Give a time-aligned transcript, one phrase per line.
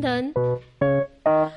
[0.00, 0.32] 等等。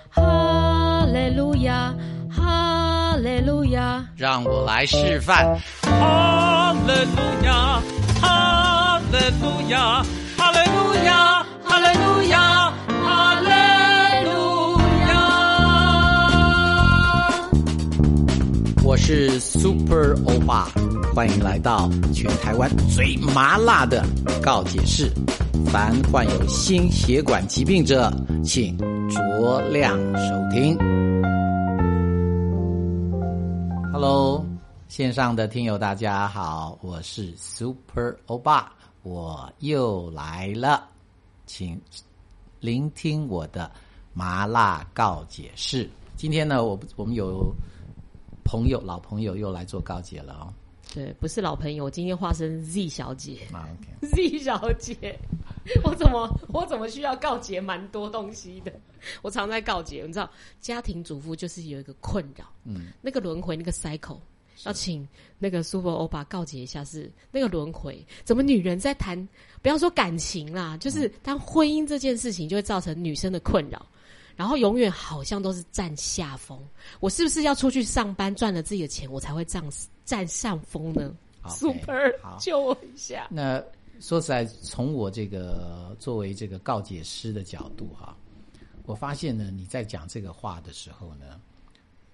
[0.09, 1.93] 哈利路亚，
[2.29, 5.59] 哈利路亚，让我来示范。
[5.81, 7.81] 哈利路亚，
[8.21, 10.03] 哈利路亚，
[10.37, 12.71] 哈利路亚，哈利路亚，
[13.03, 13.49] 哈利
[14.25, 14.79] 路
[15.09, 15.13] 亚。
[18.83, 20.69] 我是 Super 欧巴，
[21.13, 24.03] 欢迎来到全台湾最麻辣的
[24.41, 25.11] 告解室。
[25.71, 28.11] 凡患有心血管疾病者，
[28.43, 28.77] 请
[29.09, 30.77] 酌量收听。
[33.91, 34.45] Hello，
[34.87, 38.71] 线上的听友大家好，我是 Super 欧巴，
[39.03, 40.87] 我又来了，
[41.45, 41.79] 请
[42.59, 43.69] 聆听我的
[44.13, 45.89] 麻辣告解室。
[46.15, 47.53] 今天呢，我我们有
[48.43, 50.53] 朋友老朋友又来做告解了哦。
[50.93, 53.47] 对，不是老朋友，我今天化身 Z 小姐。
[54.01, 55.17] Z 小姐，
[55.85, 58.73] 我怎么我怎么需要告解蛮多东西的？
[59.21, 64.17] 我常在告解，你知道，家庭主妇就是有一个困扰，嗯，那个轮回那个 cycle，
[64.65, 69.15] 要请那个 Super 欧巴告解一下是，那个轮回怎么女人在谈，
[69.61, 73.85] 不要说感情啦，就是当婚姻这件事情就会造成女生的困扰。
[74.39, 76.57] 然后永远好像都是占下风，
[77.01, 79.61] 我是不是要出去上班赚了自己的钱，我才会占
[80.05, 83.27] 占上风呢 OK，？Super，救我一下！
[83.29, 83.61] 那
[83.99, 88.15] 说实在，从我这个作为这个告解师的角度哈、
[88.85, 91.41] 我发现呢，你在讲这个话的时候呢，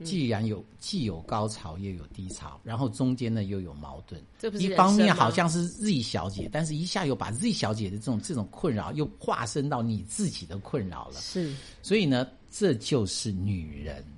[0.03, 4.21] 既然有既有高潮，又有低潮，然后中间呢又有矛盾。
[4.37, 11.19] 这不是一方面好像是 Z 小姐，但是一下又把 Z 小姐的这种这种困扰又化身到你自己的困扰了。
[11.19, 13.97] 是所以呢，这就是女人。
[13.97, 14.13] 啊，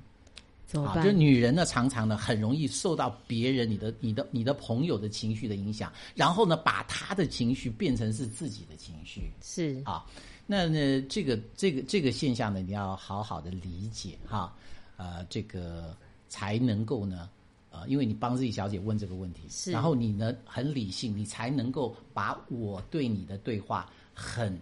[0.68, 1.02] 怎么办？
[1.02, 10.06] 就女人呢，常常呢很容易受到别人、你的、你的、你的朋友的情绪的影响，然后呢，把他的情绪变成是自己的情绪是啊。
[10.46, 14.54] 那呢，这个、这个、这个现象呢，你要好好的理解哈，
[14.98, 15.96] 呃，这个
[16.28, 17.30] 才能够呢，
[17.72, 24.60] 呃，因为你帮自己小姐问这个问题，是然后你呢很理性，你才能够把我对你的对话很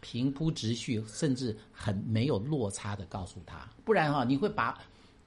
[0.00, 4.78] 平铺直叙，甚至很没有落差的告诉他，不然哈、你会把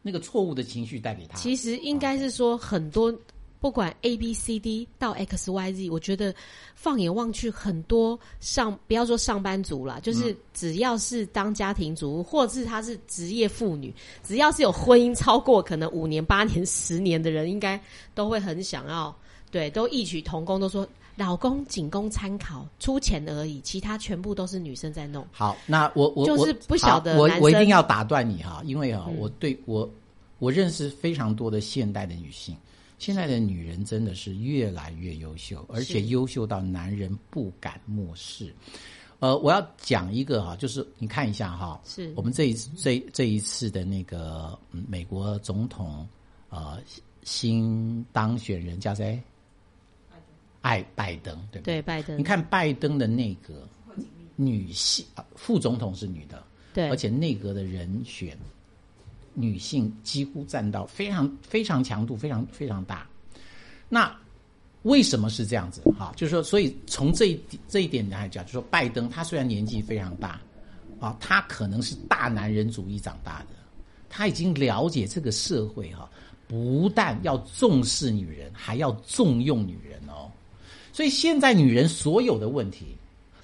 [0.02, 1.38] 那个错误的情绪带给他。
[1.38, 3.14] 其实应该是说很多，
[3.64, 6.36] 不管 A B C D 到 X Y Z，我觉得
[6.76, 17.82] 放眼望去，很多上不要说上班族啦，就是只要是当家庭主妇，或者是她是职业妇女，只要是有婚姻超过可能五年、八年、十年的人，应该
[18.14, 19.16] 都会很想要，
[19.50, 20.86] 对，都异曲同工，都说
[21.16, 25.26] 老公仅供参考，出钱而已，其他全部都是女生在弄。
[25.32, 29.90] 好，那我我就是不晓得我我一定要打断你哈，因为啊，嗯我对我
[30.40, 32.54] 我认识非常多的现代的女性，
[33.04, 38.56] 现在的女人真的是越来越优秀，而且优秀到男人不敢漠视。
[39.20, 46.08] 呃，我要讲一个哈，就是你看一下哈，是我们这一次这这一次的那个、嗯美国总统
[46.48, 46.80] 呃
[47.24, 49.22] 新当选人叫谁？
[50.62, 51.76] 爱拜登，对不对？
[51.76, 53.68] 对，拜登，你看拜登的内阁，
[54.38, 56.42] 女性啊副总统是女的，
[56.74, 58.38] 对，而且内阁的人选
[59.34, 63.08] 女性几乎占到非常非常强度非常非常大。
[63.90, 64.14] 那
[64.84, 65.82] 为什么是这样子？
[65.98, 70.42] 哈，就是说，所以从这一这一点来讲，就说拜登他虽然年纪非常大，
[71.00, 73.56] 啊，他可能是大男人主义长大的，
[74.10, 76.10] 他已经了解这个社会哈、
[76.48, 80.30] 不但要重视女人，还要重用女人哦。
[80.92, 82.88] 所以现在女人所有的问题，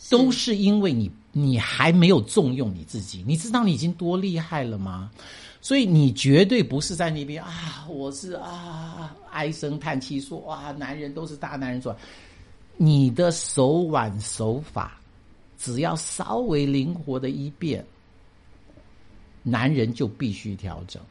[0.10, 3.24] 都是因为你你还没有重用你自己。
[3.26, 5.10] 你知道你已经多厉害了吗？
[5.62, 11.96] 所以你绝对不是在那边啊，我是啊唉声叹气说哇，男人都是大男人说。
[12.82, 14.98] 你的手腕手法，
[15.58, 17.86] 只要稍微灵活的一变，
[19.44, 21.02] 男人就必须调整。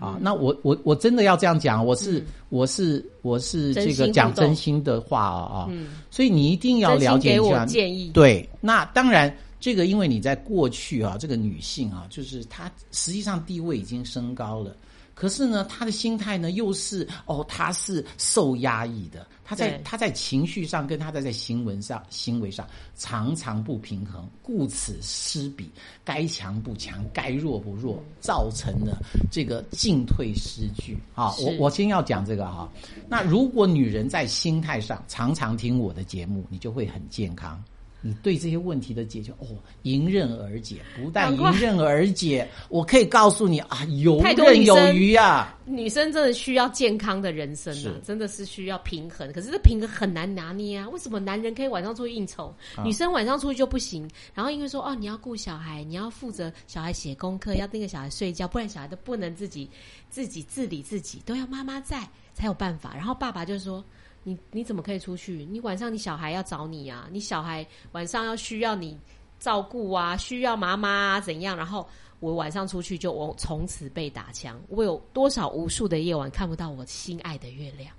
[0.00, 5.70] 啊，那我我我真的要这样讲，我是、我是我是这个讲真心的话啊啊，
[6.10, 7.66] 所以你一定要了解一下。
[7.66, 14.76] 建议，对，那当然，这个因为你在过去啊，这个女性啊，就是她实际上地位已经升高了，
[15.14, 22.66] 可是呢，她的心态呢又是哦，她是受压抑的，她在对她在情绪上跟她在在行为上行为上
[22.96, 25.70] 常常不平衡，顾此失彼，
[26.04, 28.98] 该强不强，该弱不弱，造成了
[29.30, 31.32] 这个进退失据啊。
[31.36, 32.68] 我我先要讲这个哈、
[33.08, 37.62] 那如果女人在心态上常常听我的节目，你就会很健康。
[38.04, 39.46] 你对这些问题的解决，哦，
[39.82, 40.78] 迎刃而解。
[40.96, 45.56] 不但迎刃而解，我可以告诉你啊，游刃有余啊。
[45.64, 49.32] 女生真的需要健康的人生啊，真的是需要平衡。
[49.32, 50.88] 可是这平衡很难拿捏啊。
[50.88, 54.10] 为什么男人可以晚上出去应酬，啊女生晚上出去就不行？
[54.34, 59.70] 然后因为说哦，你要顾小孩，你要负责小孩写功课，要盯着小孩睡觉，不然小孩都不能自己
[60.10, 62.94] 自己自理自己，都要妈妈在才有办法。
[62.96, 63.84] 然后爸爸就说。
[64.24, 65.46] 你你怎么可以出去？
[65.50, 68.98] 你晚上你小孩要找你啊，你小孩晚上要需要你
[69.38, 71.56] 照顾啊，需要妈妈啊，怎样？
[71.56, 71.86] 然后
[72.20, 74.60] 我晚上出去就我从此被打枪。
[74.68, 77.92] 我有多少无数的夜晚看不到我心爱的月亮？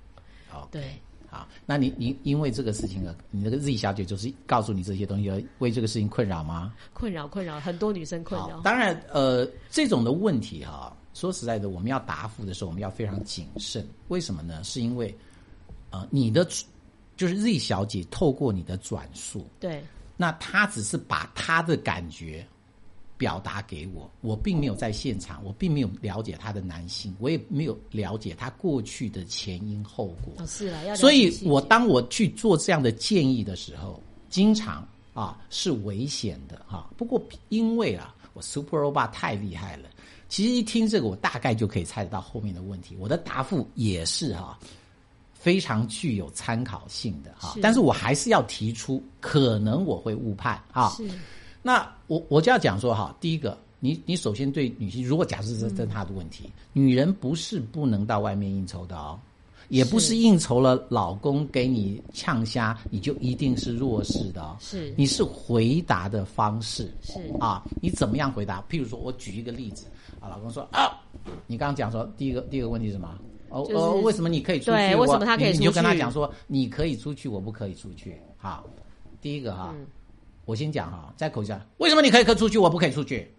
[0.47, 6.73] 好，对，好，那你你因为这个事情啊，你那个 Z 小姐就是告诉你这些东西，而为这个事情困扰吗？
[6.93, 8.61] 困扰困扰很多女生困好扰。
[8.61, 13.85] 当然，呃，这种的问题哈、说实在的，我们要答复的时候，我们要非常谨慎。
[14.07, 14.63] 为什么呢？
[14.63, 15.13] 是因为，
[15.93, 16.43] 呃，你的
[17.15, 19.83] 就是 Z 小姐透过你的转述，对，
[20.17, 22.43] 那她只是把她的感觉
[23.15, 30.33] 表达给我，我并没有在现场，我并没有了解她的男性，我也没有了解她过去的前因后果。
[30.39, 39.87] 哦是所以我当我去做这样的建议的时候，经常啊是危险的哈、不过因为啊，我 Super Robot 太厉害了，
[40.27, 42.95] 其实一听这个，我大概就可以猜得到后面的问题。
[42.99, 44.57] 我的答复也是哈、
[45.43, 50.87] 非常具有参考性的哈、但是我还是要提出，可能我会误判啊。
[50.91, 51.05] 是
[51.61, 59.19] 那我我就要讲说哈，第一个，你你首先对女性，如果假设这这是她的问题，女人不是不能到外面应酬的哦，
[59.67, 64.55] 也不是是应酬了老公给你呛虾，你就一定是弱势的哦。
[64.61, 68.63] 是你是回答的方式是啊，你怎么样回答？
[68.69, 69.87] 譬如说我举一个例子
[70.21, 71.03] 啊，老公说啊，
[71.47, 73.19] 你刚刚讲说第一个第一个问题是什么？
[73.53, 74.71] 哦就是哦，为什么你可以出去？
[74.71, 78.19] 对为什我么他可以你你就跟他讲说，你可以出去，我不可以出去。
[78.37, 78.65] 好，
[79.21, 79.85] 第一个哈，嗯
[80.45, 83.31] 我先讲哈，在口下，为什么你可以可以出去，我不可以出去？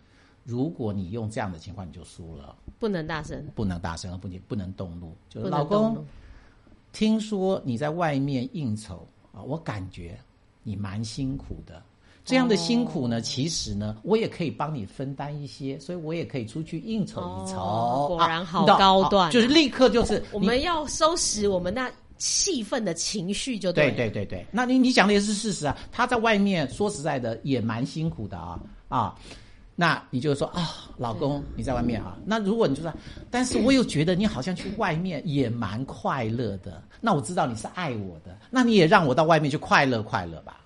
[0.44, 5.14] 如果你用这样的情况，你就输了，不能大声，不能大声，而不不能动怒。
[5.28, 6.04] 就是老公，
[6.92, 10.18] 听说你在外面应酬啊，我感觉
[10.62, 11.82] 你蛮辛苦的。
[12.24, 17.58] 这样的辛苦哦呢，其实呢，我也可以帮你分担一些，所以我也可以出去应酬一酬。
[17.58, 25.76] 哦果然好高端啊啊就是立刻就是我们要收拾我们那气愤的情绪，就对了对对对，那你你讲的也是事实啊。
[25.92, 29.14] 他在外面说实在的也蛮辛苦的啊啊。
[29.76, 32.16] 那你就说啊，老公你在外面啊。
[32.24, 32.94] 那如果你就说，
[33.28, 36.80] 但是我又觉得你好像去外面也蛮快乐的。
[37.00, 40.60] 那我知道你是爱我的，那你也让我到外面去快乐快乐吧。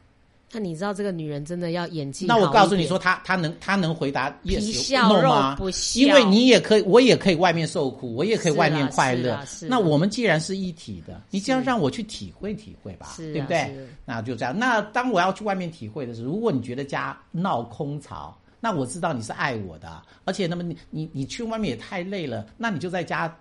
[0.51, 2.37] 那你知道这个女人真的要演技那？
[2.37, 5.57] 我告诉你说，她她能她能回答 yes no 肉吗
[6.01, 9.39] 因为你也可以，我也可以外面受苦，我也可以外面快乐。
[9.63, 13.89] 那我们既然是一体的，你这样让我去体会体会吧，啊对不对？
[14.05, 14.59] 那就这样。
[14.59, 23.37] 那当我要去外面体会的时候，如果你觉得家闹空巢，那我知道你是爱我的，而且那么你你你去外面也太累了，那你就在家。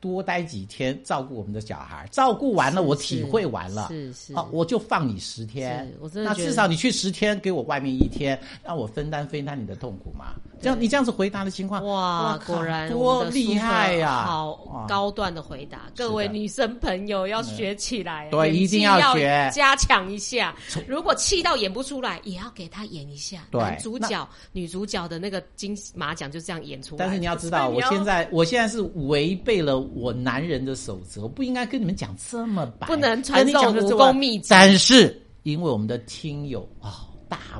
[0.00, 5.92] 多待几天，照顾我们的小孩，照顾完了，我体会完了，是是好，我就放你十天。
[6.00, 10.34] 我真的那至少你去十天，给我外面一天，让我分担分担你的痛苦嘛。
[10.60, 20.54] 这样你这样子回答的情况，哇，靠果然多厉害呀、好高段的回答，各位女生朋友要学起来，对一定要学加强一下。
[20.86, 23.46] 如果气到演不出来，也要给他演一下。
[23.50, 27.04] 对男主角、女主角的那个金马奖就这样演出来。
[27.04, 37.07] 但是你要知道，我现在我现在是违背了我男人的守则，我不应该跟你们讲这么白，不能传授武功秘籍但是因为我们的听友啊、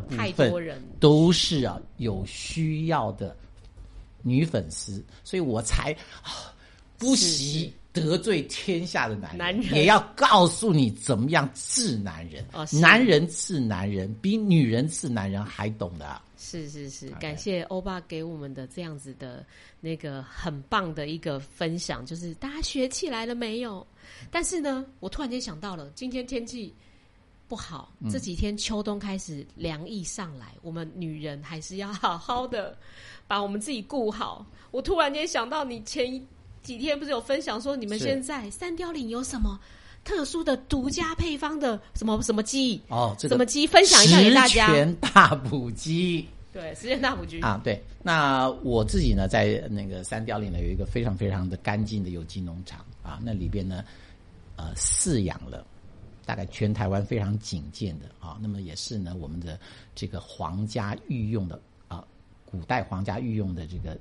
[0.00, 3.36] 大部太分多人都是啊有需要的
[4.22, 6.52] 女粉丝，所以我才啊
[6.98, 12.44] 不惜得罪天下的男人，男人也要告诉你怎么样治男人。
[12.52, 16.20] 哦男人治男人比女人治男人还懂的。
[16.40, 19.44] 是是是，感谢欧巴给我们的这样子的
[19.80, 23.84] 那个很棒的一个分享，就是大家学起来了没有？
[24.30, 26.72] 但是呢，我突然间想到了，今天天气
[27.48, 32.76] 不好，嗯这几天秋冬开始凉意上来，我们女人还是要好好的
[33.26, 34.44] 把我们自己顾好。
[34.70, 36.20] 我突然间想到，你前
[36.62, 39.58] 几天不是有分享说，你们现在三貂岭有什么
[40.04, 42.80] 特殊的独家配方的什么什么鸡？
[42.88, 43.66] 哦，这个什么鸡？
[43.66, 44.66] 分享一下给大十家。
[44.66, 46.28] 全大补鸡。
[46.52, 53.84] 对，时间大补鸡啊，对，那我自己呢，在那个三貂岭呢，有一个非常非常的干净的有机农场啊，那里边呢，
[54.56, 55.64] 呃，饲养了
[56.28, 59.58] 大概全台湾非常仅见的啊，那么也是呢，我们的
[59.94, 61.58] 这个皇家御用的
[61.88, 62.04] 啊，
[62.44, 63.98] 古代皇家御用的这个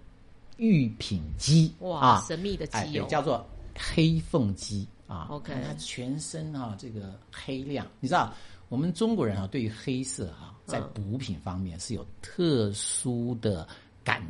[0.57, 8.33] 御品鸡哇，啊，神秘的哎，基友，对叫做黑凤鸡啊 OK 它全身啊这个黑亮，你知道
[8.67, 13.65] 我们中国人啊对于黑色啊在嗯补品方面是有特殊的
[14.03, 14.21] 感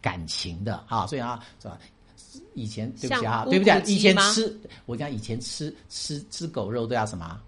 [0.00, 1.78] 感情的啊，所以啊是吧？
[2.54, 7.40] 以前对不起啊，对不起以前吃我讲以前吃吃吃狗肉都要什么？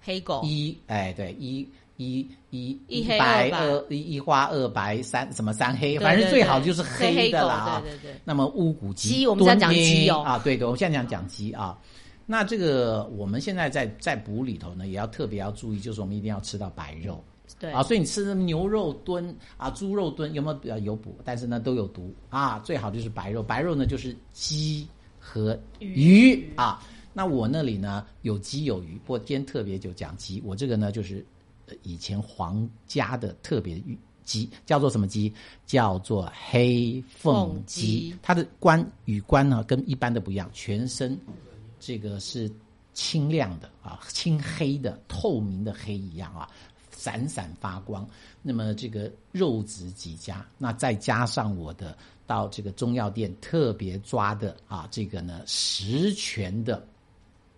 [0.00, 7.80] 黑狗一哎对一一一一黑白二一一花二白三什么三黑，反正最好就是黑的啦啊。
[7.84, 11.78] 对对对那么乌骨鸡，鸡我们现在讲鸡哦啊，对对，我现在讲讲鸡啊。
[12.24, 17.22] 那这个我们现在在在补里头呢，也要特别要注意，就是我们一定要吃到白肉。
[17.58, 21.16] 对啊，所以你吃牛肉炖啊、猪肉炖有没有呃有补？
[21.24, 23.42] 但是呢都有毒啊，最好就是白肉。
[23.42, 24.86] 白肉呢就是鸡
[25.18, 26.82] 和鱼啊。
[27.12, 30.40] 那我那里呢有鸡有鱼，不过今天特别就讲鸡。
[30.44, 31.24] 我这个呢就是
[31.66, 35.32] 呃以前皇家的特别鱼鸡，叫做什么鸡？
[35.66, 38.14] 叫做黑凤鸡。
[38.22, 41.18] 它的冠羽冠呢跟一般的不一样，全身
[41.80, 42.48] 这个是
[42.92, 46.48] 清亮的啊，清黑的、透明的黑一样啊，
[46.98, 48.04] 闪闪发光。
[48.42, 56.82] 那么这个肉质极佳，那再加上我的到这个中药店特别抓的啊，这个呢十全的。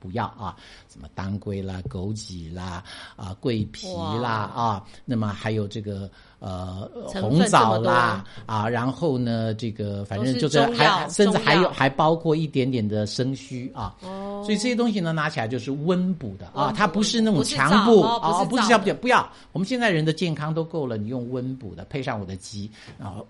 [0.03, 0.57] 不要啊，
[0.89, 2.83] 什么当归啦、枸杞啦、
[3.17, 3.87] 啊桂皮
[4.23, 18.73] 啦啊，那么还有这个呃红枣啦啊，然后呢这个反正就是是还甚至还有还包括一点点的生须啊，哦所以这些东西呢拿起来就是温补的啊，它不是那种强补燥哦不是不是燥的。
[18.73, 23.27] 要不要不要，我们现在人的健康都够了，你用温补的配上我的鸡，然后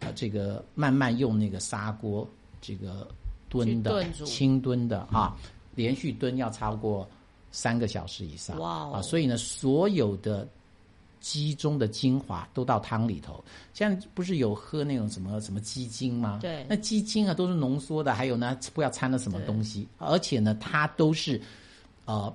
[0.00, 2.28] 呃这个慢慢用那个砂锅
[2.60, 3.06] 这个
[3.48, 5.36] 炖的清炖的啊，
[5.74, 7.08] 连续炖要超过
[7.50, 8.56] 三个小时以上
[8.92, 10.46] 啊，所以呢所有的。
[11.24, 16.38] 鸡中的精华都到汤里头，现在不是有喝那种什么什么鸡精吗？
[16.42, 21.40] 对那鸡精啊都是浓缩的，还有呢不要掺了什么东西，而且呢它都是
[22.04, 22.30] 呃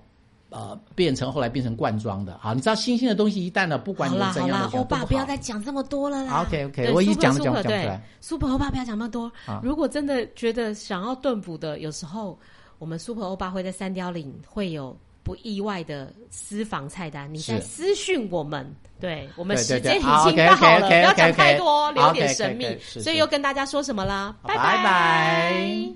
[0.49, 2.51] 呃变成后来变成罐装的啊。
[2.51, 6.41] 你知道新鲜的东西一旦呢不管你怎样的讲欧巴不要再讲这么多了啦。
[6.41, 9.61] OK，OK，我一讲都讲讲不出来 Super 欧巴不要讲那么多啊。
[9.63, 12.35] 如果真的觉得想要炖补的，有时候
[12.79, 18.75] 我们 Super 欧巴会在三貂岭会有不意外的私房菜单，你在私讯我们。
[18.99, 22.77] 对我们时间已经到好到了，不要讲太多，留点神秘。
[22.81, 24.35] 所以又跟大家说什么啦？
[24.43, 25.93] 拜拜